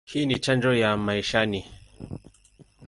Hii 0.05 0.25
ni 0.25 0.39
chanjo 0.39 0.73
ya 0.73 0.97
maishani. 0.97 1.65